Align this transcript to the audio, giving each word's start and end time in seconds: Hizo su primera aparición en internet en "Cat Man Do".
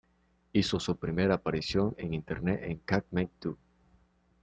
Hizo 0.51 0.79
su 0.79 0.95
primera 0.97 1.35
aparición 1.35 1.93
en 1.99 2.15
internet 2.15 2.59
en 2.63 2.79
"Cat 2.79 3.05
Man 3.11 3.29
Do". 3.39 3.55